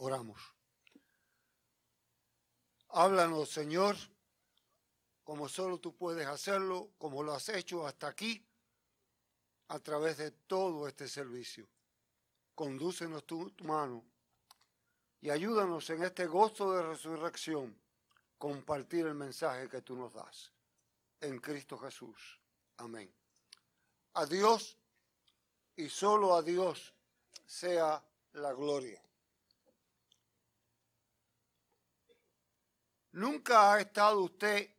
Oramos. 0.00 0.40
Háblanos, 2.90 3.50
Señor, 3.50 3.96
como 5.24 5.48
solo 5.48 5.78
tú 5.78 5.96
puedes 5.96 6.26
hacerlo, 6.26 6.90
como 6.98 7.22
lo 7.22 7.34
has 7.34 7.48
hecho 7.48 7.86
hasta 7.86 8.06
aquí, 8.06 8.46
a 9.68 9.80
través 9.80 10.18
de 10.18 10.30
todo 10.30 10.86
este 10.86 11.08
servicio. 11.08 11.68
Condúcenos 12.54 13.26
tu, 13.26 13.50
tu 13.50 13.64
mano 13.64 14.04
y 15.20 15.30
ayúdanos 15.30 15.90
en 15.90 16.04
este 16.04 16.26
gozo 16.26 16.72
de 16.72 16.82
resurrección 16.82 17.76
compartir 18.38 19.04
el 19.06 19.14
mensaje 19.14 19.68
que 19.68 19.82
tú 19.82 19.96
nos 19.96 20.14
das. 20.14 20.52
En 21.20 21.40
Cristo 21.40 21.76
Jesús. 21.76 22.40
Amén. 22.76 23.12
A 24.14 24.26
Dios 24.26 24.78
y 25.74 25.88
solo 25.88 26.34
a 26.34 26.42
Dios 26.42 26.94
sea 27.44 28.02
la 28.34 28.52
gloria. 28.52 29.02
¿Nunca 33.18 33.72
ha 33.72 33.80
estado 33.80 34.20
usted 34.20 34.70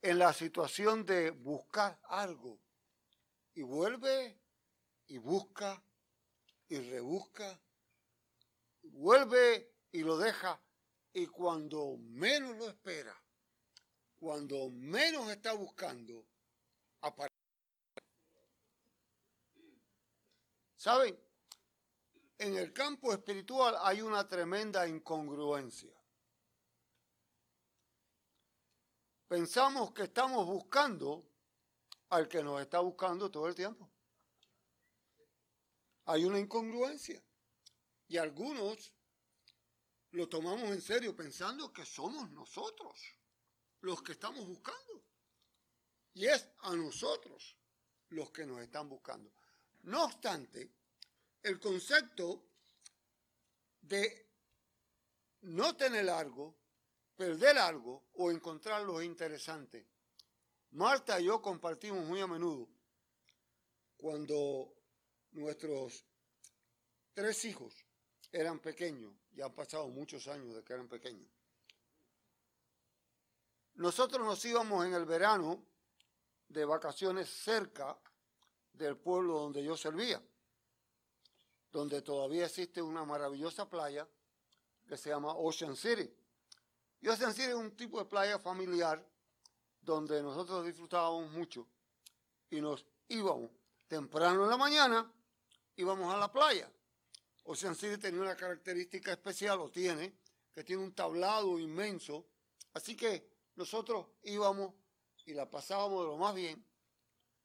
en 0.00 0.18
la 0.18 0.32
situación 0.32 1.04
de 1.04 1.30
buscar 1.30 2.00
algo 2.04 2.58
y 3.52 3.60
vuelve 3.60 4.40
y 5.08 5.18
busca 5.18 5.82
y 6.70 6.78
rebusca, 6.78 7.60
vuelve 8.80 9.74
y 9.92 10.04
lo 10.04 10.16
deja 10.16 10.58
y 11.12 11.26
cuando 11.26 11.98
menos 11.98 12.56
lo 12.56 12.66
espera, 12.66 13.14
cuando 14.16 14.70
menos 14.70 15.30
está 15.30 15.52
buscando, 15.52 16.24
aparece. 17.02 17.34
¿Saben? 20.76 21.20
En 22.38 22.56
el 22.56 22.72
campo 22.72 23.12
espiritual 23.12 23.76
hay 23.82 24.00
una 24.00 24.26
tremenda 24.26 24.88
incongruencia. 24.88 25.97
Pensamos 29.28 29.92
que 29.92 30.04
estamos 30.04 30.46
buscando 30.46 31.28
al 32.08 32.26
que 32.26 32.42
nos 32.42 32.62
está 32.62 32.80
buscando 32.80 33.30
todo 33.30 33.46
el 33.46 33.54
tiempo. 33.54 33.90
Hay 36.06 36.24
una 36.24 36.38
incongruencia. 36.38 37.22
Y 38.08 38.16
algunos 38.16 38.94
lo 40.12 40.28
tomamos 40.30 40.70
en 40.70 40.80
serio 40.80 41.14
pensando 41.14 41.70
que 41.70 41.84
somos 41.84 42.30
nosotros 42.30 42.98
los 43.80 44.02
que 44.02 44.12
estamos 44.12 44.46
buscando. 44.46 45.04
Y 46.14 46.26
es 46.26 46.48
a 46.60 46.74
nosotros 46.74 47.58
los 48.08 48.30
que 48.30 48.46
nos 48.46 48.62
están 48.62 48.88
buscando. 48.88 49.30
No 49.82 50.04
obstante, 50.04 50.72
el 51.42 51.60
concepto 51.60 52.46
de 53.82 54.26
no 55.42 55.76
tener 55.76 56.08
algo, 56.08 56.56
perder 57.18 57.58
algo 57.58 58.04
o 58.14 58.30
encontrarlo 58.30 59.00
es 59.00 59.06
interesante. 59.06 59.84
Marta 60.70 61.20
y 61.20 61.24
yo 61.24 61.42
compartimos 61.42 62.04
muy 62.06 62.20
a 62.20 62.28
menudo 62.28 62.68
cuando 63.96 64.72
nuestros 65.32 66.04
tres 67.12 67.44
hijos 67.44 67.74
eran 68.30 68.60
pequeños, 68.60 69.12
ya 69.32 69.46
han 69.46 69.54
pasado 69.54 69.88
muchos 69.88 70.28
años 70.28 70.54
de 70.54 70.62
que 70.62 70.72
eran 70.72 70.86
pequeños. 70.86 71.28
Nosotros 73.74 74.24
nos 74.24 74.44
íbamos 74.44 74.86
en 74.86 74.94
el 74.94 75.04
verano 75.04 75.64
de 76.48 76.64
vacaciones 76.64 77.28
cerca 77.28 77.98
del 78.72 78.96
pueblo 78.96 79.40
donde 79.40 79.64
yo 79.64 79.76
servía, 79.76 80.22
donde 81.72 82.00
todavía 82.02 82.46
existe 82.46 82.80
una 82.80 83.04
maravillosa 83.04 83.68
playa 83.68 84.06
que 84.86 84.96
se 84.96 85.10
llama 85.10 85.32
Ocean 85.34 85.74
City. 85.74 86.08
Y 87.00 87.08
Ocean 87.08 87.32
City 87.32 87.48
es 87.48 87.54
un 87.54 87.76
tipo 87.76 87.98
de 87.98 88.04
playa 88.04 88.38
familiar 88.38 89.04
donde 89.80 90.22
nosotros 90.22 90.66
disfrutábamos 90.66 91.30
mucho 91.30 91.66
y 92.50 92.60
nos 92.60 92.84
íbamos 93.08 93.50
temprano 93.86 94.44
en 94.44 94.50
la 94.50 94.56
mañana, 94.56 95.12
íbamos 95.76 96.12
a 96.12 96.18
la 96.18 96.30
playa 96.30 96.70
Ocean 97.50 97.74
City 97.74 97.96
tenía 97.96 98.20
una 98.20 98.36
característica 98.36 99.10
especial, 99.10 99.58
o 99.60 99.70
tiene, 99.70 100.12
que 100.52 100.62
tiene 100.62 100.82
un 100.82 100.92
tablado 100.92 101.58
inmenso. 101.58 102.26
Así 102.74 102.94
que 102.94 103.26
nosotros 103.56 104.06
íbamos 104.22 104.74
y 105.24 105.32
la 105.32 105.48
pasábamos 105.48 106.02
de 106.02 106.08
lo 106.08 106.18
más 106.18 106.34
bien. 106.34 106.62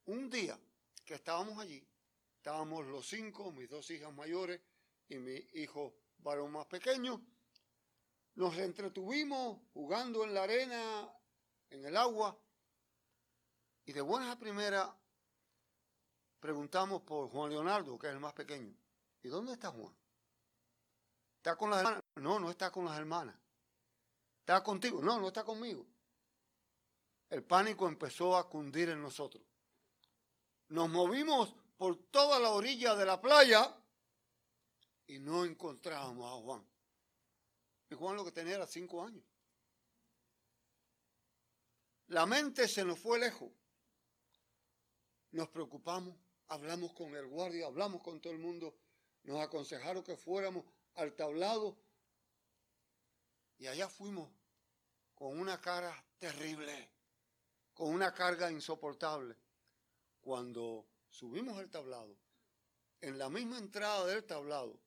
Un 0.07 0.29
día 0.29 0.59
que 1.05 1.13
estábamos 1.13 1.57
allí, 1.57 1.87
estábamos 2.35 2.85
los 2.87 3.07
cinco, 3.07 3.53
mis 3.53 3.69
dos 3.69 3.89
hijas 3.91 4.13
mayores 4.13 4.59
y 5.07 5.15
mi 5.15 5.35
hijo 5.53 5.95
varón 6.17 6.51
más 6.51 6.65
pequeño. 6.65 7.25
Nos 8.35 8.57
entretuvimos 8.57 9.59
jugando 9.73 10.23
en 10.23 10.33
la 10.33 10.43
arena, 10.43 11.09
en 11.69 11.85
el 11.85 11.95
agua, 11.95 12.37
y 13.85 13.93
de 13.93 14.01
buenas 14.01 14.31
a 14.31 14.39
primeras 14.39 14.89
preguntamos 16.39 17.01
por 17.03 17.29
Juan 17.29 17.51
Leonardo, 17.51 17.97
que 17.97 18.07
es 18.07 18.13
el 18.13 18.19
más 18.19 18.33
pequeño. 18.33 18.75
¿Y 19.21 19.29
dónde 19.29 19.53
está 19.53 19.69
Juan? 19.71 19.95
¿Está 21.37 21.55
con 21.55 21.69
las 21.69 21.79
hermanas? 21.79 22.03
No, 22.15 22.39
no 22.39 22.49
está 22.49 22.71
con 22.71 22.85
las 22.85 22.97
hermanas. 22.97 23.35
¿Está 24.39 24.61
contigo? 24.63 25.01
No, 25.01 25.19
no 25.19 25.27
está 25.27 25.43
conmigo. 25.43 25.85
El 27.29 27.43
pánico 27.43 27.87
empezó 27.87 28.35
a 28.35 28.49
cundir 28.49 28.89
en 28.89 29.01
nosotros. 29.01 29.43
Nos 30.69 30.89
movimos 30.89 31.55
por 31.77 31.95
toda 32.11 32.39
la 32.39 32.49
orilla 32.49 32.95
de 32.95 33.05
la 33.05 33.21
playa 33.21 33.73
y 35.07 35.19
no 35.19 35.45
encontrábamos 35.45 36.25
a 36.25 36.43
Juan. 36.43 36.72
Juan 37.95 38.15
lo 38.15 38.25
que 38.25 38.31
tenía 38.31 38.55
era 38.55 38.67
cinco 38.67 39.03
años. 39.03 39.23
La 42.07 42.25
mente 42.25 42.67
se 42.67 42.83
nos 42.83 42.99
fue 42.99 43.19
lejos. 43.19 43.51
Nos 45.31 45.49
preocupamos, 45.49 46.15
hablamos 46.47 46.93
con 46.93 47.15
el 47.15 47.27
guardia, 47.27 47.65
hablamos 47.65 48.01
con 48.01 48.21
todo 48.21 48.33
el 48.33 48.39
mundo 48.39 48.77
nos 49.23 49.39
aconsejaron 49.39 50.03
que 50.03 50.17
fuéramos 50.17 50.65
al 50.95 51.15
tablado 51.15 51.77
y 53.57 53.67
allá 53.67 53.87
fuimos 53.87 54.29
con 55.15 55.39
una 55.39 55.61
cara 55.61 56.05
terrible, 56.19 56.91
con 57.73 57.89
una 57.89 58.13
carga 58.13 58.51
insoportable. 58.51 59.37
Cuando 60.19 60.87
subimos 61.09 61.57
al 61.57 61.69
tablado, 61.69 62.17
en 63.01 63.17
la 63.17 63.29
misma 63.29 63.57
entrada 63.57 64.05
del 64.05 64.25
tablado, 64.25 64.79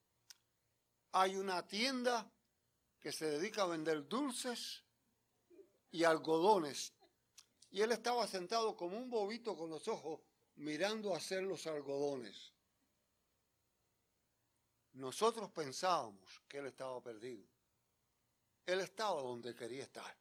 hay 1.11 1.35
una 1.35 1.65
tienda 1.67 2.31
que 2.99 3.11
se 3.11 3.25
dedica 3.29 3.63
a 3.63 3.67
vender 3.67 4.07
dulces 4.07 4.83
y 5.91 6.03
algodones. 6.03 6.93
Y 7.69 7.81
él 7.81 7.91
estaba 7.91 8.27
sentado 8.27 8.75
como 8.75 8.97
un 8.97 9.09
bobito 9.09 9.55
con 9.55 9.69
los 9.69 9.87
ojos 9.87 10.21
mirando 10.55 11.15
hacer 11.15 11.43
los 11.43 11.67
algodones. 11.67 12.53
Nosotros 14.93 15.51
pensábamos 15.51 16.41
que 16.47 16.57
él 16.57 16.67
estaba 16.67 17.01
perdido. 17.01 17.45
Él 18.65 18.79
estaba 18.79 19.21
donde 19.21 19.55
quería 19.55 19.83
estar. 19.83 20.17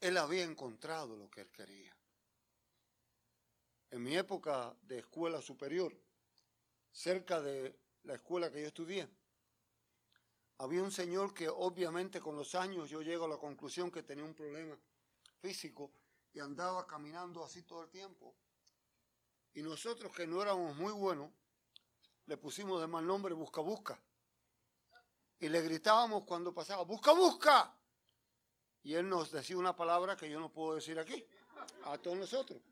Él 0.00 0.16
había 0.18 0.44
encontrado 0.44 1.16
lo 1.16 1.30
que 1.30 1.42
él 1.42 1.50
quería. 1.50 1.96
En 3.90 4.02
mi 4.02 4.16
época 4.16 4.76
de 4.82 4.98
escuela 4.98 5.40
superior, 5.40 5.96
cerca 6.90 7.40
de 7.40 7.78
la 8.04 8.14
escuela 8.14 8.50
que 8.50 8.60
yo 8.60 8.66
estudié, 8.66 9.08
había 10.62 10.80
un 10.80 10.92
señor 10.92 11.34
que 11.34 11.48
obviamente 11.48 12.20
con 12.20 12.36
los 12.36 12.54
años 12.54 12.88
yo 12.88 13.02
llego 13.02 13.24
a 13.24 13.28
la 13.28 13.36
conclusión 13.36 13.90
que 13.90 14.04
tenía 14.04 14.24
un 14.24 14.32
problema 14.32 14.78
físico 15.40 15.90
y 16.32 16.38
andaba 16.38 16.86
caminando 16.86 17.44
así 17.44 17.62
todo 17.62 17.82
el 17.82 17.90
tiempo. 17.90 18.36
Y 19.54 19.62
nosotros 19.62 20.14
que 20.14 20.24
no 20.24 20.40
éramos 20.40 20.76
muy 20.76 20.92
buenos, 20.92 21.32
le 22.26 22.36
pusimos 22.36 22.80
de 22.80 22.86
mal 22.86 23.04
nombre 23.04 23.34
Busca 23.34 23.60
Busca. 23.60 24.00
Y 25.40 25.48
le 25.48 25.60
gritábamos 25.62 26.22
cuando 26.24 26.54
pasaba, 26.54 26.84
Busca 26.84 27.10
Busca. 27.12 27.76
Y 28.84 28.94
él 28.94 29.08
nos 29.08 29.32
decía 29.32 29.58
una 29.58 29.74
palabra 29.74 30.16
que 30.16 30.30
yo 30.30 30.38
no 30.38 30.52
puedo 30.52 30.76
decir 30.76 30.96
aquí, 30.96 31.26
a 31.86 31.98
todos 31.98 32.16
nosotros. 32.16 32.62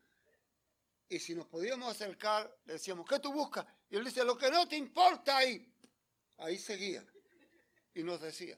Y 1.09 1.19
si 1.19 1.35
nos 1.35 1.45
podíamos 1.45 1.89
acercar, 1.89 2.57
le 2.63 2.73
decíamos, 2.73 3.05
¿qué 3.05 3.19
tú 3.19 3.33
buscas? 3.33 3.65
Y 3.89 3.97
él 3.97 4.05
dice, 4.05 4.23
lo 4.23 4.37
que 4.37 4.49
no 4.49 4.65
te 4.65 4.77
importa 4.77 5.35
ahí. 5.35 5.67
Ahí 6.37 6.57
seguía. 6.57 7.05
Y 7.93 8.03
nos 8.03 8.21
decía, 8.21 8.57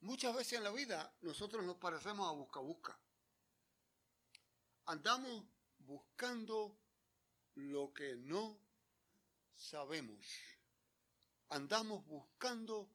muchas 0.00 0.34
veces 0.34 0.54
en 0.54 0.64
la 0.64 0.70
vida 0.70 1.12
nosotros 1.20 1.64
nos 1.64 1.76
parecemos 1.76 2.28
a 2.28 2.32
busca 2.32 2.60
busca. 2.60 2.98
Andamos 4.86 5.44
buscando 5.78 6.76
lo 7.54 7.92
que 7.92 8.16
no 8.16 8.58
sabemos. 9.56 10.26
Andamos 11.50 12.06
buscando 12.06 12.88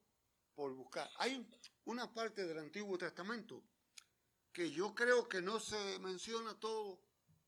por 0.55 0.73
buscar. 0.73 1.09
Hay 1.17 1.47
una 1.85 2.11
parte 2.13 2.45
del 2.45 2.59
Antiguo 2.59 2.97
Testamento 2.97 3.63
que 4.51 4.71
yo 4.71 4.93
creo 4.93 5.27
que 5.27 5.41
no 5.41 5.59
se 5.59 5.99
menciona 5.99 6.59
todo 6.59 6.99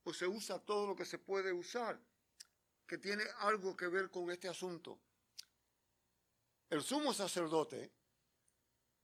o 0.03 0.13
se 0.13 0.27
usa 0.27 0.59
todo 0.59 0.87
lo 0.87 0.95
que 0.95 1.05
se 1.05 1.17
puede 1.19 1.51
usar, 1.51 1.99
que 2.87 2.97
tiene 2.97 3.23
algo 3.39 3.75
que 3.75 3.87
ver 3.87 4.09
con 4.09 4.29
este 4.31 4.47
asunto. 4.47 4.99
El 6.69 6.83
sumo 6.83 7.13
sacerdote 7.13 7.91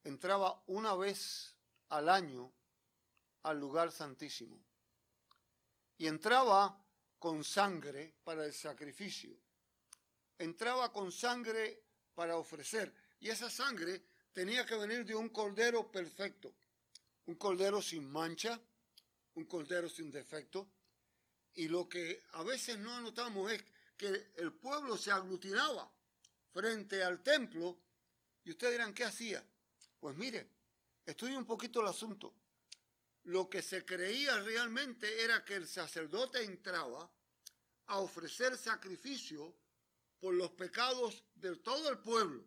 entraba 0.04 0.64
una 0.68 0.96
vez 0.96 1.56
al 1.90 2.10
año 2.10 2.52
al 3.44 3.60
lugar 3.60 3.92
santísimo 3.92 4.60
y 5.98 6.08
entraba 6.08 6.84
con 7.20 7.44
sangre 7.44 8.16
para 8.24 8.46
el 8.46 8.54
sacrificio. 8.54 9.38
Entraba 10.40 10.92
con 10.92 11.12
sangre 11.12 11.84
para 12.16 12.38
ofrecer 12.38 12.92
y 13.20 13.30
esa 13.30 13.50
sangre 13.50 14.02
tenía 14.34 14.66
que 14.66 14.76
venir 14.76 15.06
de 15.06 15.14
un 15.14 15.30
cordero 15.30 15.92
perfecto, 15.92 16.56
un 17.28 17.36
cordero 17.36 17.82
sin 17.82 18.10
mancha, 18.10 18.60
un 19.36 19.46
cordero 19.46 19.88
sin 19.88 20.12
defecto. 20.12 20.68
Y 21.54 21.68
lo 21.68 21.88
que 21.88 22.24
a 22.32 22.44
veces 22.44 22.80
no 22.80 23.00
notamos 23.02 23.52
es 23.52 23.64
que 23.96 24.32
el 24.38 24.54
pueblo 24.54 24.98
se 24.98 25.12
aglutinaba 25.12 25.92
frente 26.52 27.04
al 27.04 27.22
templo 27.22 27.78
y 28.44 28.52
ustedes 28.52 28.74
dirán, 28.74 28.94
¿qué 28.94 29.04
hacía? 29.04 29.44
Pues 30.00 30.16
mire, 30.16 30.50
estudie 31.06 31.38
un 31.38 31.46
poquito 31.46 31.82
el 31.82 31.88
asunto. 31.88 32.34
Lo 33.24 33.50
que 33.50 33.62
se 33.62 33.86
creía 33.86 34.40
realmente 34.40 35.24
era 35.24 35.46
que 35.46 35.56
el 35.56 35.68
sacerdote 35.68 36.44
entraba 36.44 37.10
a 37.88 38.00
ofrecer 38.00 38.58
sacrificio 38.58 39.56
por 40.20 40.34
los 40.34 40.52
pecados 40.52 41.24
de 41.36 41.56
todo 41.58 41.90
el 41.90 42.00
pueblo. 42.00 42.44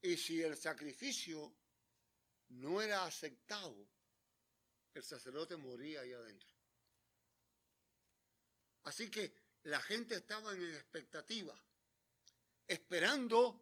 Y 0.00 0.16
si 0.16 0.42
el 0.42 0.56
sacrificio 0.56 1.52
no 2.48 2.80
era 2.80 3.04
aceptado, 3.04 3.86
el 4.94 5.02
sacerdote 5.02 5.56
moría 5.56 6.00
ahí 6.00 6.12
adentro. 6.12 6.48
Así 8.84 9.10
que 9.10 9.41
la 9.64 9.80
gente 9.80 10.16
estaba 10.16 10.52
en 10.52 10.62
expectativa, 10.74 11.54
esperando 12.66 13.60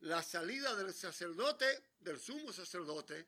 la 0.00 0.22
salida 0.22 0.74
del 0.74 0.92
sacerdote, 0.94 1.66
del 2.00 2.20
sumo 2.20 2.52
sacerdote, 2.52 3.26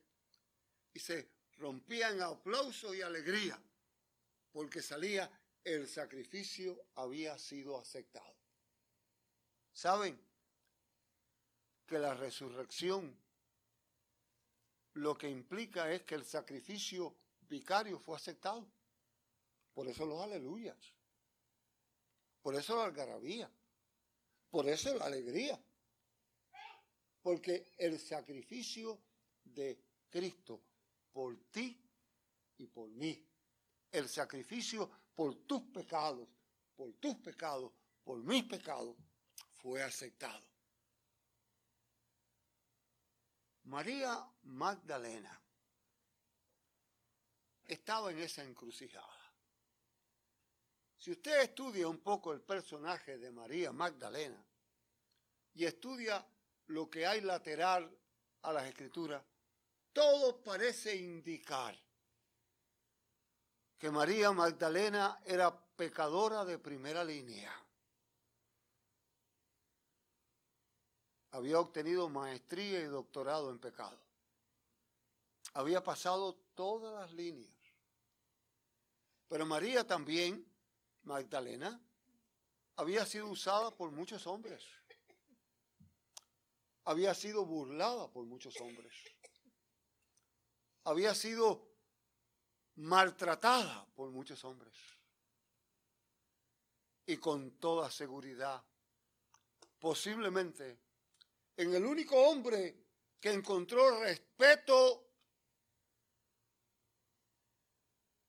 y 0.92 1.00
se 1.00 1.28
rompía 1.56 2.10
en 2.10 2.22
aplauso 2.22 2.94
y 2.94 3.02
alegría, 3.02 3.60
porque 4.52 4.82
salía 4.82 5.30
el 5.64 5.88
sacrificio 5.88 6.86
había 6.94 7.36
sido 7.38 7.78
aceptado. 7.78 8.34
¿Saben 9.72 10.18
que 11.86 11.98
la 11.98 12.14
resurrección 12.14 13.16
lo 14.94 15.16
que 15.16 15.28
implica 15.28 15.92
es 15.92 16.02
que 16.02 16.14
el 16.14 16.24
sacrificio 16.24 17.14
vicario 17.48 17.98
fue 17.98 18.16
aceptado? 18.16 18.66
Por 19.74 19.86
eso 19.88 20.06
los 20.06 20.20
aleluyas. 20.22 20.97
Por 22.48 22.56
eso 22.56 22.76
la 22.76 22.84
algarabía. 22.86 23.50
Por 24.48 24.66
eso 24.70 24.94
la 24.94 25.04
alegría. 25.04 25.62
Porque 27.20 27.74
el 27.76 28.00
sacrificio 28.00 29.02
de 29.44 29.78
Cristo 30.08 30.58
por 31.12 31.36
ti 31.50 31.78
y 32.56 32.66
por 32.68 32.88
mí. 32.88 33.22
El 33.92 34.08
sacrificio 34.08 34.90
por 35.14 35.34
tus 35.44 35.60
pecados, 35.64 36.26
por 36.74 36.94
tus 36.94 37.16
pecados, 37.16 37.70
por 38.02 38.16
mis 38.24 38.44
pecados, 38.44 38.96
fue 39.58 39.82
aceptado. 39.82 40.46
María 43.64 44.26
Magdalena 44.44 45.38
estaba 47.66 48.10
en 48.10 48.20
esa 48.20 48.42
encrucijada. 48.42 49.17
Si 51.08 51.12
usted 51.12 51.40
estudia 51.40 51.88
un 51.88 52.00
poco 52.00 52.34
el 52.34 52.42
personaje 52.42 53.16
de 53.16 53.30
María 53.30 53.72
Magdalena 53.72 54.44
y 55.54 55.64
estudia 55.64 56.22
lo 56.66 56.90
que 56.90 57.06
hay 57.06 57.22
lateral 57.22 57.90
a 58.42 58.52
las 58.52 58.66
escrituras, 58.66 59.24
todo 59.94 60.42
parece 60.42 60.94
indicar 60.96 61.74
que 63.78 63.90
María 63.90 64.32
Magdalena 64.32 65.18
era 65.24 65.50
pecadora 65.76 66.44
de 66.44 66.58
primera 66.58 67.02
línea. 67.02 67.54
Había 71.30 71.58
obtenido 71.58 72.10
maestría 72.10 72.80
y 72.80 72.84
doctorado 72.84 73.50
en 73.50 73.58
pecado. 73.58 73.98
Había 75.54 75.82
pasado 75.82 76.34
todas 76.54 76.92
las 77.00 77.10
líneas. 77.14 77.56
Pero 79.26 79.46
María 79.46 79.86
también 79.86 80.57
Magdalena 81.08 81.80
había 82.76 83.04
sido 83.06 83.28
usada 83.28 83.74
por 83.74 83.90
muchos 83.90 84.26
hombres. 84.26 84.62
Había 86.84 87.14
sido 87.14 87.44
burlada 87.44 88.08
por 88.10 88.24
muchos 88.26 88.54
hombres. 88.60 88.92
Había 90.84 91.14
sido 91.14 91.66
maltratada 92.76 93.86
por 93.94 94.10
muchos 94.10 94.44
hombres. 94.44 94.76
Y 97.06 97.16
con 97.16 97.52
toda 97.58 97.90
seguridad, 97.90 98.62
posiblemente, 99.78 100.78
en 101.56 101.74
el 101.74 101.84
único 101.84 102.16
hombre 102.16 102.84
que 103.18 103.32
encontró 103.32 103.98
respeto 104.00 105.08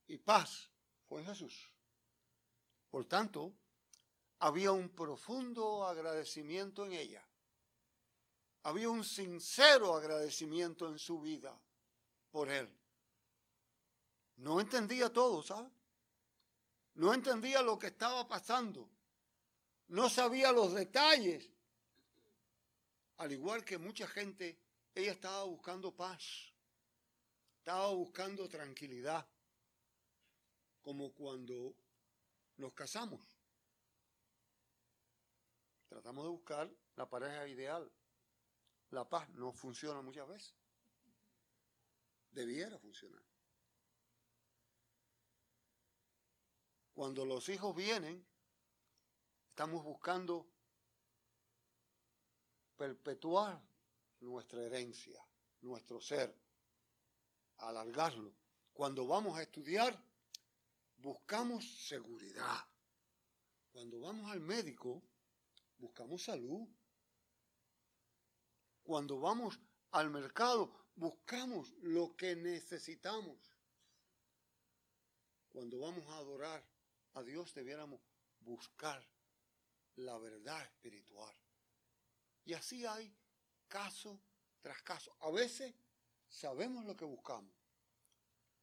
y 0.07 0.17
paz 0.17 0.69
fue 1.07 1.23
Jesús. 1.25 1.69
Por 2.89 3.05
tanto, 3.05 3.53
había 4.39 4.71
un 4.71 4.89
profundo 4.89 5.85
agradecimiento 5.85 6.85
en 6.85 6.93
ella. 6.93 7.23
Había 8.63 8.89
un 8.89 9.03
sincero 9.03 9.95
agradecimiento 9.95 10.87
en 10.87 10.97
su 10.97 11.19
vida 11.21 11.57
por 12.31 12.49
él. 12.49 12.69
No 14.37 14.59
entendía 14.59 15.11
todo, 15.11 15.43
¿sabes? 15.43 15.71
No 16.95 17.13
entendía 17.13 17.61
lo 17.61 17.77
que 17.77 17.87
estaba 17.87 18.27
pasando. 18.27 18.89
No 19.87 20.09
sabía 20.09 20.51
los 20.51 20.73
detalles. 20.73 21.49
Al 23.17 23.31
igual 23.31 23.65
que 23.65 23.77
mucha 23.77 24.07
gente, 24.07 24.57
ella 24.95 25.11
estaba 25.11 25.43
buscando 25.43 25.95
paz. 25.95 26.53
Estaba 27.57 27.89
buscando 27.93 28.47
tranquilidad. 28.47 29.27
Como 30.81 31.13
cuando 31.13 31.75
nos 32.59 32.73
casamos. 32.73 33.21
Tratamos 35.87 36.25
de 36.25 36.29
buscar 36.29 36.71
la 36.95 37.09
pareja 37.09 37.47
ideal. 37.47 37.91
La 38.91 39.07
paz 39.07 39.29
no 39.29 39.51
funciona 39.53 40.01
muchas 40.01 40.27
veces. 40.27 40.55
Debiera 42.31 42.77
funcionar. 42.77 43.23
Cuando 46.93 47.25
los 47.25 47.47
hijos 47.47 47.75
vienen, 47.75 48.25
estamos 49.47 49.83
buscando 49.83 50.45
perpetuar 52.75 53.61
nuestra 54.19 54.61
herencia, 54.63 55.25
nuestro 55.61 56.01
ser, 56.01 56.35
alargarlo. 57.57 58.33
Cuando 58.73 59.07
vamos 59.07 59.37
a 59.37 59.43
estudiar, 59.43 59.97
buscamos 61.01 61.87
seguridad. 61.87 62.65
Cuando 63.71 63.99
vamos 64.01 64.31
al 64.31 64.41
médico, 64.41 65.01
buscamos 65.77 66.23
salud. 66.23 66.67
Cuando 68.83 69.19
vamos 69.19 69.59
al 69.91 70.09
mercado, 70.09 70.89
buscamos 70.95 71.71
lo 71.81 72.15
que 72.15 72.35
necesitamos. 72.35 73.37
Cuando 75.49 75.79
vamos 75.79 76.07
a 76.07 76.17
adorar 76.17 76.63
a 77.13 77.23
Dios, 77.23 77.53
debiéramos 77.53 78.01
buscar 78.39 79.05
la 79.95 80.17
verdad 80.17 80.61
espiritual. 80.63 81.35
Y 82.45 82.53
así 82.53 82.85
hay 82.85 83.13
caso 83.67 84.19
tras 84.61 84.81
caso. 84.81 85.15
A 85.19 85.31
veces 85.31 85.73
sabemos 86.27 86.85
lo 86.85 86.95
que 86.95 87.05
buscamos. 87.05 87.53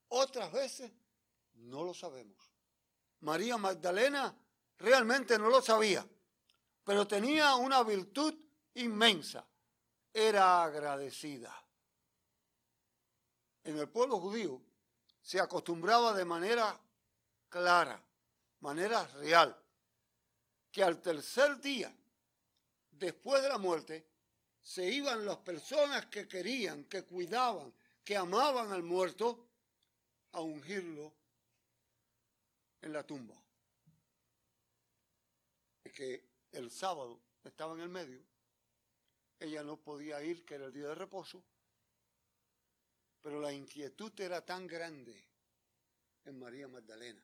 Otras 0.08 0.52
veces 0.52 0.92
no 1.56 1.84
lo 1.84 1.94
sabemos. 1.94 2.36
María 3.20 3.56
Magdalena 3.56 4.34
realmente 4.78 5.38
no 5.38 5.48
lo 5.48 5.62
sabía, 5.62 6.06
pero 6.84 7.06
tenía 7.06 7.54
una 7.56 7.82
virtud 7.82 8.34
inmensa. 8.74 9.46
Era 10.12 10.64
agradecida. 10.64 11.54
En 13.64 13.78
el 13.78 13.88
pueblo 13.88 14.18
judío 14.18 14.62
se 15.20 15.40
acostumbraba 15.40 16.14
de 16.14 16.24
manera 16.24 16.80
clara, 17.48 18.00
manera 18.60 19.06
real, 19.08 19.56
que 20.70 20.82
al 20.82 21.00
tercer 21.00 21.60
día, 21.60 21.92
después 22.90 23.42
de 23.42 23.48
la 23.48 23.58
muerte, 23.58 24.06
se 24.62 24.88
iban 24.88 25.24
las 25.24 25.36
personas 25.38 26.06
que 26.06 26.26
querían, 26.26 26.84
que 26.84 27.04
cuidaban, 27.04 27.72
que 28.04 28.16
amaban 28.16 28.72
al 28.72 28.82
muerto, 28.82 29.46
a 30.32 30.40
ungirlo 30.40 31.12
en 32.82 32.92
la 32.92 33.06
tumba. 33.06 33.40
Es 35.84 35.92
que 35.92 36.28
el 36.52 36.70
sábado 36.70 37.20
estaba 37.44 37.74
en 37.74 37.80
el 37.80 37.88
medio. 37.88 38.24
Ella 39.38 39.62
no 39.62 39.76
podía 39.76 40.22
ir, 40.22 40.44
que 40.44 40.54
era 40.54 40.66
el 40.66 40.72
día 40.72 40.88
de 40.88 40.94
reposo. 40.94 41.42
Pero 43.22 43.40
la 43.40 43.52
inquietud 43.52 44.12
era 44.20 44.44
tan 44.44 44.66
grande 44.66 45.28
en 46.24 46.38
María 46.38 46.68
Magdalena. 46.68 47.22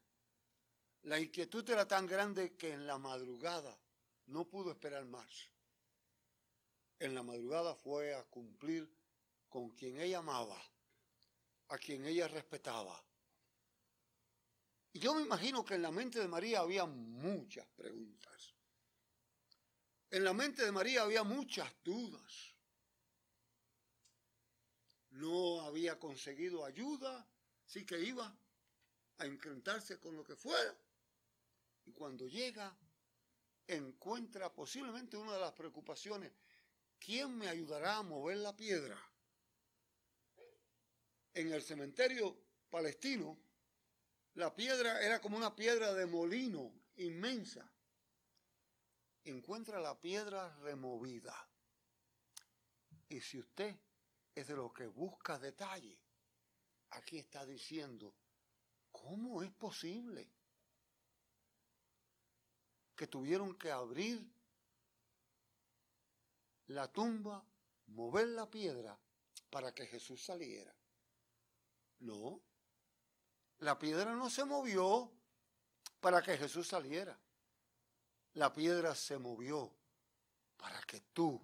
La 1.02 1.18
inquietud 1.18 1.68
era 1.68 1.86
tan 1.86 2.06
grande 2.06 2.56
que 2.56 2.72
en 2.72 2.86
la 2.86 2.98
madrugada 2.98 3.76
no 4.26 4.48
pudo 4.48 4.70
esperar 4.70 5.04
más. 5.04 5.50
En 6.98 7.14
la 7.14 7.22
madrugada 7.22 7.74
fue 7.74 8.14
a 8.14 8.22
cumplir 8.24 8.88
con 9.48 9.70
quien 9.70 10.00
ella 10.00 10.18
amaba, 10.18 10.62
a 11.68 11.78
quien 11.78 12.04
ella 12.06 12.28
respetaba. 12.28 13.02
Y 14.92 14.98
yo 14.98 15.14
me 15.14 15.22
imagino 15.22 15.64
que 15.64 15.74
en 15.74 15.82
la 15.82 15.90
mente 15.90 16.18
de 16.18 16.28
María 16.28 16.60
había 16.60 16.84
muchas 16.84 17.66
preguntas. 17.68 18.54
En 20.10 20.24
la 20.24 20.34
mente 20.34 20.62
de 20.64 20.72
María 20.72 21.02
había 21.02 21.24
muchas 21.24 21.72
dudas. 21.82 22.54
No 25.12 25.62
había 25.62 25.98
conseguido 25.98 26.64
ayuda, 26.64 27.26
sí 27.64 27.86
que 27.86 27.98
iba 27.98 28.36
a 29.18 29.24
enfrentarse 29.24 29.98
con 29.98 30.16
lo 30.16 30.24
que 30.24 30.36
fuera. 30.36 30.76
Y 31.86 31.92
cuando 31.92 32.26
llega, 32.26 32.76
encuentra 33.66 34.52
posiblemente 34.52 35.16
una 35.16 35.34
de 35.34 35.40
las 35.40 35.52
preocupaciones, 35.52 36.32
¿quién 36.98 37.36
me 37.36 37.48
ayudará 37.48 37.98
a 37.98 38.02
mover 38.02 38.38
la 38.38 38.54
piedra? 38.54 38.98
En 41.34 41.50
el 41.52 41.62
cementerio 41.62 42.36
palestino, 42.68 43.38
la 44.34 44.54
piedra 44.54 45.02
era 45.02 45.20
como 45.20 45.36
una 45.36 45.54
piedra 45.54 45.92
de 45.92 46.06
molino 46.06 46.72
inmensa. 46.96 47.70
Encuentra 49.24 49.78
la 49.78 50.00
piedra 50.00 50.56
removida. 50.58 51.34
Y 53.08 53.20
si 53.20 53.38
usted 53.38 53.76
es 54.34 54.46
de 54.46 54.56
los 54.56 54.72
que 54.72 54.86
busca 54.86 55.38
detalle, 55.38 56.00
aquí 56.90 57.18
está 57.18 57.44
diciendo, 57.44 58.14
¿cómo 58.90 59.42
es 59.42 59.52
posible 59.52 60.32
que 62.96 63.06
tuvieron 63.06 63.56
que 63.58 63.70
abrir 63.70 64.26
la 66.68 66.90
tumba, 66.90 67.44
mover 67.86 68.28
la 68.28 68.50
piedra 68.50 68.98
para 69.50 69.74
que 69.74 69.86
Jesús 69.86 70.24
saliera? 70.24 70.74
No, 72.00 72.42
la 73.62 73.78
piedra 73.78 74.12
no 74.12 74.28
se 74.28 74.44
movió 74.44 75.10
para 76.00 76.20
que 76.20 76.36
Jesús 76.36 76.66
saliera. 76.66 77.16
La 78.34 78.52
piedra 78.52 78.94
se 78.94 79.18
movió 79.18 79.72
para 80.56 80.80
que 80.82 81.00
tú 81.12 81.40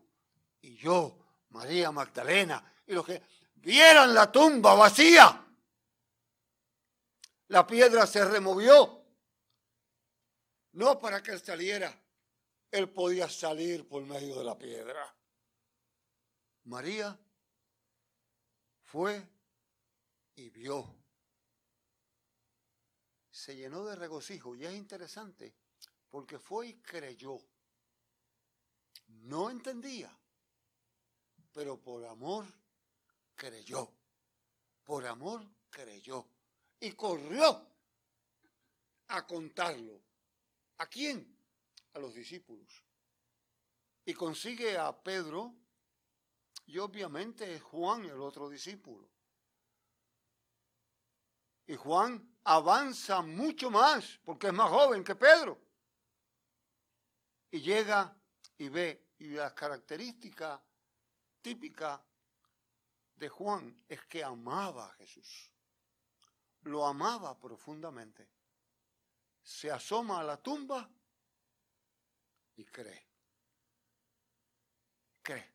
y 0.61 0.77
yo, 0.77 1.17
María 1.51 1.93
Magdalena, 1.93 2.73
y 2.87 2.93
los 2.93 3.07
que 3.07 3.23
vieran 3.55 4.13
la 4.13 4.33
tumba 4.33 4.75
vacía, 4.75 5.45
la 7.49 7.67
piedra 7.67 8.05
se 8.07 8.25
removió. 8.25 9.05
No 10.73 10.99
para 10.99 11.23
que 11.23 11.33
él 11.33 11.41
saliera, 11.41 11.97
él 12.71 12.89
podía 12.91 13.29
salir 13.29 13.87
por 13.87 14.03
medio 14.03 14.37
de 14.39 14.45
la 14.45 14.59
piedra. 14.59 15.15
María 16.65 17.17
fue 18.83 19.25
y 20.35 20.51
vio 20.51 20.98
se 23.39 23.55
llenó 23.55 23.85
de 23.85 23.95
regocijo. 23.95 24.57
Y 24.57 24.67
es 24.67 24.75
interesante 24.75 25.55
porque 26.09 26.39
fue 26.39 26.69
y 26.69 26.75
creyó. 26.81 27.39
No 29.07 29.49
entendía, 29.49 30.15
pero 31.53 31.81
por 31.81 32.05
amor 32.05 32.47
creyó. 33.37 33.93
Por 34.85 35.07
amor 35.07 35.47
creyó. 35.71 36.27
Y 36.81 36.93
corrió 36.93 37.67
a 39.09 39.27
contarlo. 39.27 40.03
¿A 40.79 40.87
quién? 40.89 41.39
A 41.95 42.01
los 42.01 42.15
discípulos. 42.15 42.83
Y 44.05 44.15
consigue 44.15 44.77
a 44.77 44.93
Pedro 45.01 45.55
y 46.67 46.79
obviamente 46.79 47.61
Juan, 47.61 48.05
el 48.05 48.21
otro 48.21 48.49
discípulo. 48.49 49.09
Y 51.67 51.77
Juan 51.77 52.38
avanza 52.49 53.21
mucho 53.21 53.71
más, 53.71 54.19
porque 54.25 54.47
es 54.47 54.55
más 54.55 54.71
joven 54.71 55.05
que 55.05 55.15
Pedro. 55.15 55.61
Y 57.51 57.61
llega 57.61 58.17
y 58.57 58.71
ve, 58.71 59.11
y 59.19 59.29
la 59.29 59.55
característica 59.55 60.63
típica 61.43 62.03
de 63.17 63.29
Juan 63.29 63.85
es 63.87 64.03
que 64.07 64.25
amaba 64.25 64.87
a 64.87 64.95
Jesús. 64.95 65.53
Lo 66.63 66.87
amaba 66.87 67.39
profundamente. 67.39 68.27
Se 69.43 69.71
asoma 69.71 70.21
a 70.21 70.25
la 70.25 70.39
tumba 70.39 70.89
y 72.57 72.65
cree. 72.65 73.07
Cree. 75.23 75.53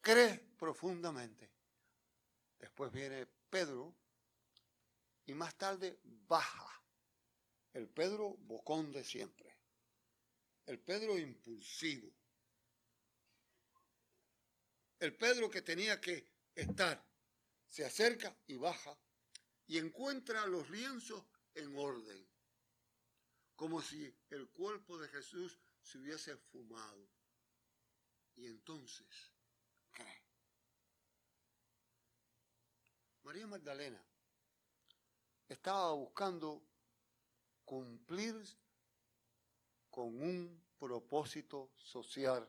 Cree 0.00 0.38
profundamente. 0.58 1.52
Después 2.58 2.90
viene 2.90 3.35
Pedro 3.48 3.94
y 5.26 5.34
más 5.34 5.56
tarde 5.56 5.98
baja. 6.02 6.82
El 7.72 7.88
Pedro 7.88 8.36
bocón 8.38 8.92
de 8.92 9.04
siempre. 9.04 9.56
El 10.64 10.80
Pedro 10.80 11.18
impulsivo. 11.18 12.10
El 14.98 15.14
Pedro 15.16 15.50
que 15.50 15.62
tenía 15.62 16.00
que 16.00 16.26
estar. 16.54 17.04
Se 17.68 17.84
acerca 17.84 18.36
y 18.46 18.56
baja 18.56 18.96
y 19.66 19.78
encuentra 19.78 20.46
los 20.46 20.70
lienzos 20.70 21.24
en 21.54 21.76
orden. 21.76 22.26
Como 23.54 23.82
si 23.82 24.14
el 24.30 24.48
cuerpo 24.50 24.98
de 24.98 25.08
Jesús 25.08 25.58
se 25.82 25.98
hubiese 25.98 26.36
fumado. 26.36 27.08
Y 28.36 28.46
entonces 28.46 29.35
María 33.26 33.48
Magdalena 33.48 34.00
estaba 35.48 35.92
buscando 35.94 36.62
cumplir 37.64 38.36
con 39.90 40.22
un 40.22 40.64
propósito 40.78 41.72
social 41.76 42.48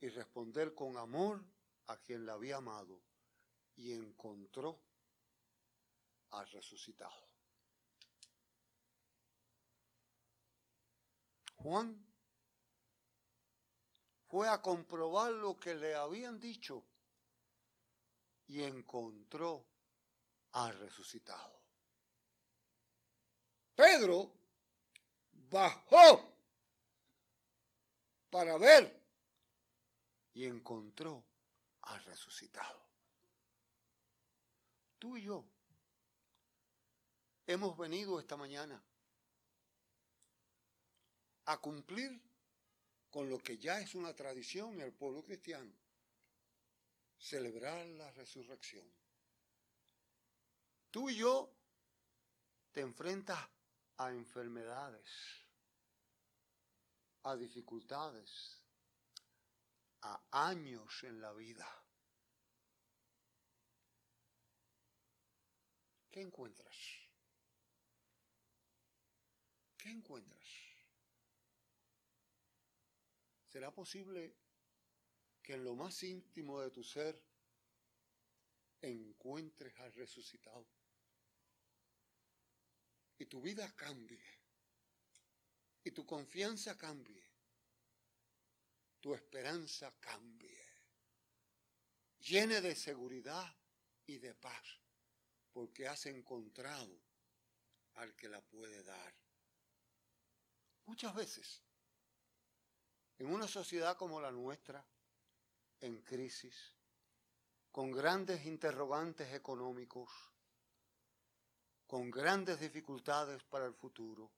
y 0.00 0.08
responder 0.08 0.74
con 0.74 0.96
amor 0.96 1.44
a 1.86 1.98
quien 1.98 2.26
la 2.26 2.32
había 2.32 2.56
amado 2.56 3.00
y 3.76 3.92
encontró 3.92 4.82
al 6.30 6.50
resucitado. 6.50 7.28
Juan 11.58 12.04
fue 14.26 14.48
a 14.48 14.60
comprobar 14.60 15.30
lo 15.30 15.60
que 15.60 15.76
le 15.76 15.94
habían 15.94 16.40
dicho 16.40 16.84
y 18.48 18.62
encontró 18.62 19.64
al 20.52 20.78
resucitado. 20.78 21.58
Pedro 23.74 24.32
bajó 25.50 26.34
para 28.30 28.56
ver 28.58 29.00
y 30.32 30.44
encontró 30.46 31.24
al 31.82 32.02
resucitado. 32.04 32.80
Tú 34.98 35.16
y 35.16 35.22
yo 35.22 35.44
hemos 37.46 37.76
venido 37.78 38.18
esta 38.18 38.36
mañana 38.36 38.82
a 41.44 41.60
cumplir 41.60 42.20
con 43.10 43.30
lo 43.30 43.38
que 43.38 43.58
ya 43.58 43.80
es 43.80 43.94
una 43.94 44.14
tradición 44.14 44.74
en 44.74 44.80
el 44.80 44.92
pueblo 44.92 45.22
cristiano 45.22 45.72
celebrar 47.18 47.84
la 47.86 48.10
resurrección. 48.12 48.86
Tú 50.90 51.10
y 51.10 51.16
yo 51.16 51.52
te 52.72 52.80
enfrentas 52.80 53.38
a 53.98 54.10
enfermedades, 54.12 55.10
a 57.24 57.36
dificultades, 57.36 58.62
a 60.02 60.48
años 60.48 61.02
en 61.02 61.20
la 61.20 61.32
vida. 61.32 61.68
¿Qué 66.10 66.22
encuentras? 66.22 66.76
¿Qué 69.76 69.90
encuentras? 69.90 70.46
¿Será 73.46 73.72
posible 73.72 74.36
que 75.48 75.54
en 75.54 75.64
lo 75.64 75.74
más 75.74 76.02
íntimo 76.02 76.60
de 76.60 76.70
tu 76.70 76.84
ser 76.84 77.18
encuentres 78.82 79.74
al 79.78 79.90
resucitado. 79.94 80.66
Y 83.16 83.24
tu 83.24 83.40
vida 83.40 83.74
cambie. 83.74 84.22
Y 85.84 85.90
tu 85.92 86.04
confianza 86.04 86.76
cambie, 86.76 87.24
tu 89.00 89.14
esperanza 89.14 89.90
cambie, 89.98 90.62
llene 92.18 92.60
de 92.60 92.74
seguridad 92.74 93.56
y 94.04 94.18
de 94.18 94.34
paz, 94.34 94.82
porque 95.50 95.88
has 95.88 96.04
encontrado 96.04 97.00
al 97.94 98.14
que 98.14 98.28
la 98.28 98.42
puede 98.42 98.82
dar. 98.82 99.14
Muchas 100.84 101.14
veces, 101.14 101.62
en 103.16 103.28
una 103.28 103.48
sociedad 103.48 103.96
como 103.96 104.20
la 104.20 104.30
nuestra, 104.30 104.86
en 105.80 106.02
crisis, 106.02 106.74
con 107.70 107.90
grandes 107.92 108.44
interrogantes 108.46 109.32
económicos, 109.32 110.10
con 111.86 112.10
grandes 112.10 112.60
dificultades 112.60 113.42
para 113.44 113.66
el 113.66 113.74
futuro, 113.74 114.30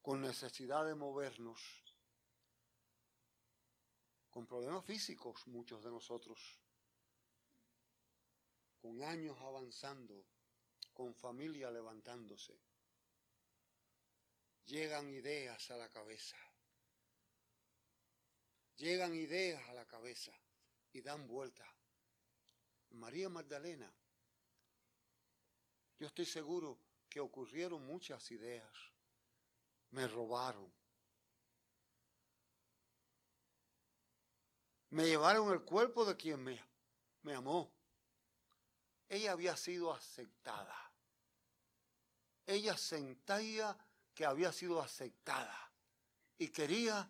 con 0.00 0.20
necesidad 0.20 0.86
de 0.86 0.94
movernos, 0.94 1.60
con 4.30 4.46
problemas 4.46 4.84
físicos 4.84 5.46
muchos 5.48 5.82
de 5.82 5.90
nosotros, 5.90 6.38
con 8.80 9.02
años 9.02 9.36
avanzando, 9.40 10.24
con 10.92 11.14
familia 11.14 11.70
levantándose. 11.70 12.56
Llegan 14.66 15.10
ideas 15.10 15.70
a 15.70 15.76
la 15.76 15.88
cabeza. 15.88 16.36
Llegan 18.76 19.14
ideas 19.14 19.66
a 19.68 19.74
la 19.74 19.86
cabeza 19.86 20.32
y 20.92 21.00
dan 21.00 21.26
vuelta. 21.26 21.64
María 22.90 23.28
Magdalena, 23.28 23.92
yo 25.98 26.06
estoy 26.06 26.26
seguro 26.26 26.78
que 27.08 27.20
ocurrieron 27.20 27.84
muchas 27.86 28.30
ideas 28.30 28.70
me 29.90 30.06
robaron. 30.06 30.72
Me 34.90 35.06
llevaron 35.06 35.52
el 35.52 35.62
cuerpo 35.62 36.04
de 36.04 36.16
quien 36.16 36.42
me, 36.42 36.62
me 37.22 37.34
amó. 37.34 37.72
Ella 39.08 39.32
había 39.32 39.56
sido 39.56 39.92
aceptada. 39.92 40.92
Ella 42.46 42.76
sentía 42.76 43.76
que 44.14 44.24
había 44.24 44.52
sido 44.52 44.80
aceptada 44.80 45.72
y 46.38 46.48
quería 46.48 47.08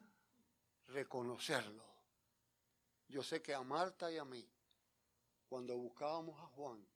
reconocerlo. 0.89 1.85
Yo 3.09 3.23
sé 3.23 3.43
que 3.43 3.55
a 3.55 3.63
Marta 3.63 4.11
y 4.11 4.19
a 4.19 4.25
mí, 4.25 4.49
cuando 5.49 5.77
buscábamos 5.77 6.41
a 6.41 6.47
Juan, 6.47 6.87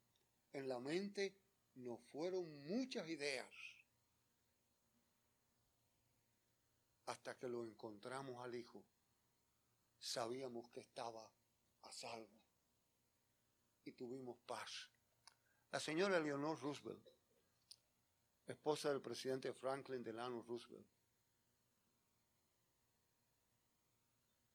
en 0.52 0.68
la 0.68 0.80
mente 0.80 1.34
nos 1.74 2.00
fueron 2.00 2.66
muchas 2.66 3.08
ideas 3.08 3.48
hasta 7.06 7.36
que 7.36 7.48
lo 7.48 7.64
encontramos 7.64 8.42
al 8.44 8.54
Hijo, 8.54 8.84
sabíamos 9.98 10.68
que 10.70 10.80
estaba 10.80 11.28
a 11.82 11.92
salvo 11.92 12.40
y 13.84 13.92
tuvimos 13.92 14.38
paz. 14.46 14.88
La 15.70 15.80
señora 15.80 16.16
Eleanor 16.16 16.60
Roosevelt, 16.60 17.08
esposa 18.46 18.90
del 18.90 19.00
presidente 19.00 19.52
Franklin 19.52 20.02
Delano 20.02 20.42
Roosevelt, 20.42 20.86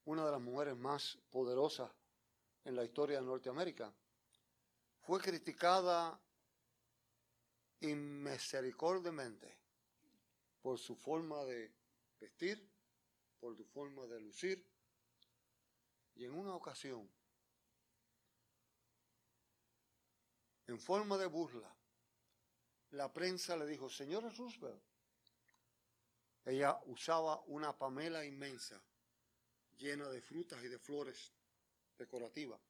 una 0.06 0.24
de 0.24 0.30
las 0.30 0.40
mujeres 0.40 0.76
más 0.76 1.18
poderosas 1.30 1.90
en 2.64 2.74
la 2.74 2.84
historia 2.84 3.20
de 3.20 3.26
Norteamérica, 3.26 3.92
fue 5.00 5.20
criticada 5.20 6.18
inmisericordiamente 7.80 9.56
por 10.62 10.78
su 10.78 10.96
forma 10.96 11.44
de 11.44 11.72
vestir, 12.18 12.68
por 13.38 13.56
tu 13.56 13.64
forma 13.64 14.06
de 14.06 14.20
lucir. 14.20 14.64
Y 16.14 16.24
en 16.24 16.32
una 16.32 16.54
ocasión, 16.54 17.08
en 20.66 20.80
forma 20.80 21.18
de 21.18 21.26
burla, 21.26 21.72
la 22.90 23.12
prensa 23.12 23.56
le 23.56 23.66
dijo, 23.66 23.90
señora 23.90 24.30
Roosevelt, 24.30 24.82
ella 26.44 26.80
usaba 26.86 27.40
una 27.46 27.76
pamela 27.76 28.24
inmensa, 28.24 28.80
llena 29.76 30.08
de 30.08 30.20
frutas 30.20 30.62
y 30.62 30.68
de 30.68 30.78
flores 30.78 31.32
decorativas. 31.96 32.60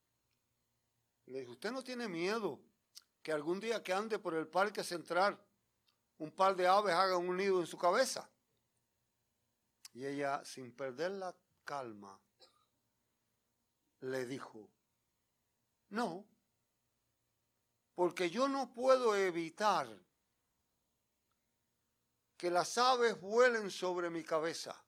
Le 1.27 1.41
dijo, 1.41 1.53
usted 1.53 1.73
no 1.73 1.83
tiene 1.83 2.09
miedo 2.09 2.61
que 3.23 3.33
algún 3.33 3.59
día 3.59 3.83
que 3.83 3.93
ande 3.93 4.19
por 4.19 4.35
el 4.35 4.47
parque 4.47 4.85
central, 4.85 5.39
un 6.19 6.31
par 6.31 6.55
de 6.55 6.67
aves 6.67 6.95
hagan 6.95 7.29
un 7.29 7.37
nido 7.37 7.61
en 7.61 7.67
su 7.67 7.77
cabeza. 7.77 8.31
Y 9.93 10.07
ella, 10.07 10.45
sin 10.45 10.73
perder 10.73 11.13
la 11.13 11.35
calma, 11.65 12.21
le 14.01 14.27
dijo, 14.27 14.71
no, 15.89 16.25
porque 17.95 18.31
yo 18.31 18.47
no 18.47 18.73
puedo 18.73 19.17
evitar 19.17 19.89
que 22.37 22.51
las 22.51 22.77
aves 22.77 23.19
vuelen 23.21 23.71
sobre 23.71 24.11
mi 24.11 24.23
cabeza, 24.23 24.86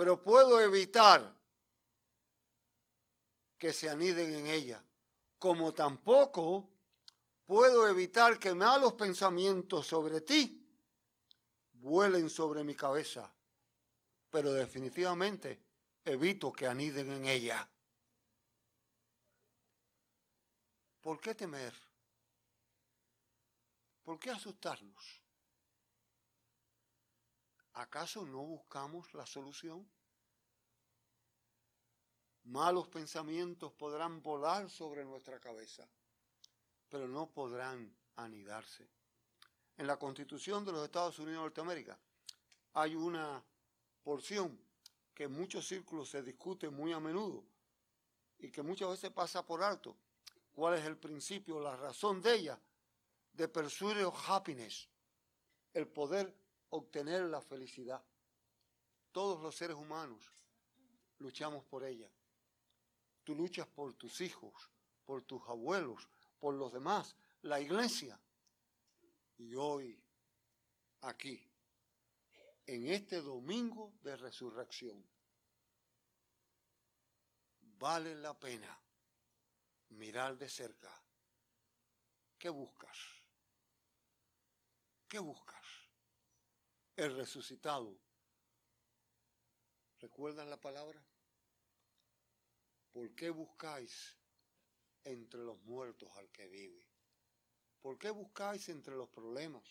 pero 0.00 0.22
puedo 0.22 0.58
evitar 0.62 1.36
que 3.58 3.70
se 3.70 3.90
aniden 3.90 4.32
en 4.32 4.46
ella, 4.46 4.82
como 5.38 5.74
tampoco 5.74 6.70
puedo 7.44 7.86
evitar 7.86 8.38
que 8.38 8.54
malos 8.54 8.94
pensamientos 8.94 9.86
sobre 9.86 10.22
ti 10.22 10.66
vuelen 11.72 12.30
sobre 12.30 12.64
mi 12.64 12.74
cabeza, 12.74 13.30
pero 14.30 14.54
definitivamente 14.54 15.62
evito 16.02 16.50
que 16.50 16.66
aniden 16.66 17.12
en 17.12 17.26
ella. 17.26 17.68
¿Por 21.02 21.20
qué 21.20 21.34
temer? 21.34 21.74
¿Por 24.02 24.18
qué 24.18 24.30
asustarnos? 24.30 25.19
¿Acaso 27.74 28.26
no 28.26 28.42
buscamos 28.42 29.12
la 29.14 29.26
solución? 29.26 29.88
Malos 32.44 32.88
pensamientos 32.88 33.72
podrán 33.72 34.22
volar 34.22 34.68
sobre 34.70 35.04
nuestra 35.04 35.38
cabeza, 35.38 35.88
pero 36.88 37.06
no 37.06 37.30
podrán 37.30 37.94
anidarse 38.16 38.88
en 39.80 39.86
la 39.86 39.96
Constitución 39.96 40.62
de 40.62 40.72
los 40.72 40.84
Estados 40.84 41.18
Unidos 41.18 41.36
de 41.36 41.42
Norteamérica 41.44 41.98
hay 42.74 42.94
una 42.94 43.42
porción 44.02 44.60
que 45.14 45.24
en 45.24 45.32
muchos 45.32 45.66
círculos 45.66 46.10
se 46.10 46.22
discute 46.22 46.68
muy 46.68 46.92
a 46.92 47.00
menudo 47.00 47.42
y 48.38 48.50
que 48.50 48.60
muchas 48.60 48.90
veces 48.90 49.10
pasa 49.10 49.44
por 49.44 49.62
alto. 49.62 49.96
¿Cuál 50.52 50.74
es 50.74 50.84
el 50.84 50.98
principio, 50.98 51.60
la 51.60 51.76
razón 51.76 52.20
de 52.20 52.34
ella? 52.34 52.60
De 53.32 53.48
pursuit 53.48 53.96
of 54.04 54.14
happiness, 54.28 54.86
el 55.72 55.88
poder 55.88 56.36
obtener 56.70 57.22
la 57.24 57.40
felicidad. 57.40 58.02
Todos 59.12 59.42
los 59.42 59.54
seres 59.54 59.76
humanos 59.76 60.32
luchamos 61.18 61.64
por 61.64 61.84
ella. 61.84 62.10
Tú 63.24 63.34
luchas 63.34 63.66
por 63.66 63.94
tus 63.94 64.20
hijos, 64.20 64.70
por 65.04 65.22
tus 65.22 65.42
abuelos, 65.48 66.08
por 66.38 66.54
los 66.54 66.72
demás, 66.72 67.14
la 67.42 67.60
iglesia 67.60 68.18
y 69.36 69.54
hoy, 69.54 70.02
aquí, 71.02 71.46
en 72.66 72.86
este 72.88 73.20
domingo 73.20 73.92
de 74.02 74.16
resurrección, 74.16 75.04
vale 77.60 78.14
la 78.14 78.38
pena 78.38 78.78
mirar 79.90 80.36
de 80.36 80.48
cerca. 80.48 80.92
¿Qué 82.38 82.48
buscas? 82.48 82.98
¿Qué 85.08 85.18
buscas? 85.18 85.59
El 87.00 87.16
resucitado. 87.16 87.98
¿Recuerdan 90.00 90.50
la 90.50 90.60
palabra? 90.60 91.02
¿Por 92.92 93.14
qué 93.14 93.30
buscáis 93.30 94.18
entre 95.04 95.40
los 95.40 95.58
muertos 95.62 96.14
al 96.18 96.30
que 96.30 96.46
vive? 96.46 96.86
¿Por 97.80 97.96
qué 97.96 98.10
buscáis 98.10 98.68
entre 98.68 98.94
los 98.96 99.08
problemas? 99.08 99.64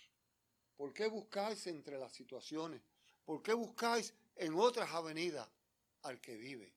¿Por 0.76 0.92
qué 0.92 1.06
buscáis 1.06 1.68
entre 1.68 2.00
las 2.00 2.14
situaciones? 2.14 2.82
¿Por 3.24 3.44
qué 3.44 3.54
buscáis 3.54 4.12
en 4.36 4.56
otras 4.56 4.92
avenidas 4.92 5.48
al 6.02 6.20
que 6.20 6.36
vive? 6.36 6.74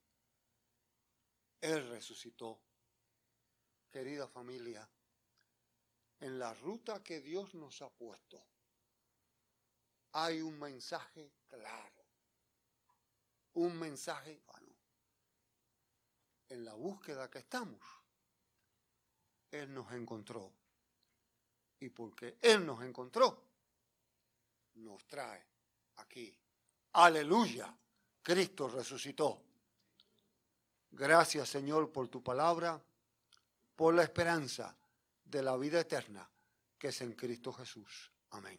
Él 1.62 1.88
resucitó. 1.88 2.60
Querida 3.90 4.28
familia, 4.28 4.86
en 6.20 6.38
la 6.38 6.52
ruta 6.52 7.02
que 7.02 7.22
Dios 7.22 7.54
nos 7.54 7.80
ha 7.80 7.88
puesto 7.88 8.52
hay 10.12 10.40
un 10.42 10.58
mensaje 10.58 11.32
claro. 11.48 12.04
Un 13.54 13.78
mensaje, 13.78 14.40
bueno, 14.46 14.72
en 16.48 16.64
la 16.64 16.74
búsqueda 16.74 17.30
que 17.30 17.40
estamos, 17.40 17.80
Él 19.50 19.72
nos 19.72 19.92
encontró 19.92 20.52
y 21.80 21.88
porque 21.90 22.38
Él 22.40 22.64
nos 22.64 22.82
encontró, 22.82 23.42
nos 24.74 25.06
trae 25.06 25.44
aquí. 25.96 26.34
Aleluya, 26.92 27.74
Cristo 28.22 28.68
resucitó. 28.68 29.42
Gracias 30.90 31.48
Señor 31.48 31.90
por 31.90 32.08
tu 32.08 32.22
palabra, 32.22 32.80
por 33.74 33.94
la 33.94 34.02
esperanza 34.02 34.76
de 35.24 35.42
la 35.42 35.56
vida 35.56 35.80
eterna 35.80 36.28
que 36.78 36.88
es 36.88 37.00
en 37.00 37.12
Cristo 37.12 37.52
Jesús. 37.52 38.10
Amén. 38.30 38.58